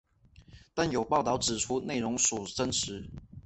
[0.73, 3.07] 但有报导指出内容属真实。